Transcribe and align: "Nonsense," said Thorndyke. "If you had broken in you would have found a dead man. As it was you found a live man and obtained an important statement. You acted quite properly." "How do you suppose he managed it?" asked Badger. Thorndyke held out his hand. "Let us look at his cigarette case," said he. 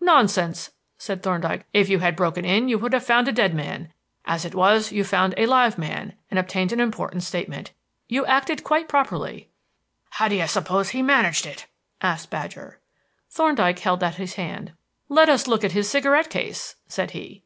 "Nonsense," 0.00 0.70
said 0.98 1.22
Thorndyke. 1.22 1.64
"If 1.72 1.88
you 1.88 2.00
had 2.00 2.16
broken 2.16 2.44
in 2.44 2.66
you 2.68 2.76
would 2.80 2.92
have 2.92 3.06
found 3.06 3.28
a 3.28 3.32
dead 3.32 3.54
man. 3.54 3.92
As 4.24 4.44
it 4.44 4.52
was 4.52 4.90
you 4.90 5.04
found 5.04 5.32
a 5.36 5.46
live 5.46 5.78
man 5.78 6.14
and 6.28 6.40
obtained 6.40 6.72
an 6.72 6.80
important 6.80 7.22
statement. 7.22 7.70
You 8.08 8.26
acted 8.26 8.64
quite 8.64 8.88
properly." 8.88 9.48
"How 10.10 10.26
do 10.26 10.34
you 10.34 10.48
suppose 10.48 10.88
he 10.88 11.02
managed 11.02 11.46
it?" 11.46 11.66
asked 12.00 12.30
Badger. 12.30 12.80
Thorndyke 13.30 13.78
held 13.78 14.02
out 14.02 14.14
his 14.16 14.34
hand. 14.34 14.72
"Let 15.08 15.28
us 15.28 15.46
look 15.46 15.62
at 15.62 15.70
his 15.70 15.88
cigarette 15.88 16.30
case," 16.30 16.74
said 16.88 17.12
he. 17.12 17.44